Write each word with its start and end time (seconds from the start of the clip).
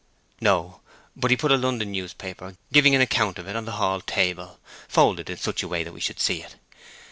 "No; 0.41 0.81
but 1.15 1.29
he 1.29 1.37
put 1.37 1.51
a 1.51 1.57
London 1.57 1.91
newspaper, 1.91 2.55
giving 2.73 2.95
an 2.95 3.01
account 3.01 3.37
of 3.37 3.47
it, 3.47 3.55
on 3.55 3.65
the 3.65 3.73
hall 3.73 4.01
table, 4.01 4.59
folded 4.87 5.29
in 5.29 5.37
such 5.37 5.61
a 5.61 5.67
way 5.67 5.83
that 5.83 5.93
we 5.93 6.01
should 6.01 6.19
see 6.19 6.41
it. 6.41 6.55